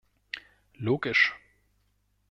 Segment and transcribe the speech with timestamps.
[0.79, 1.31] Logisch.